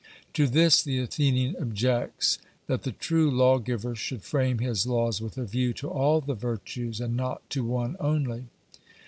To 0.33 0.47
this 0.47 0.81
the 0.81 0.97
Athenian 0.97 1.55
objects 1.61 2.39
that 2.65 2.81
the 2.81 2.91
true 2.91 3.29
lawgiver 3.29 3.93
should 3.93 4.23
frame 4.23 4.57
his 4.57 4.87
laws 4.87 5.21
with 5.21 5.37
a 5.37 5.45
view 5.45 5.73
to 5.73 5.89
all 5.91 6.21
the 6.21 6.33
virtues 6.33 6.99
and 6.99 7.15
not 7.15 7.47
to 7.51 7.63
one 7.63 7.95
only. 7.99 8.45